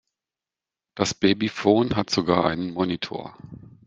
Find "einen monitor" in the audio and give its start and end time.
2.45-3.37